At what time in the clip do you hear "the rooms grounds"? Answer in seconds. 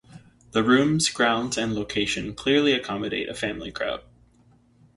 0.53-1.59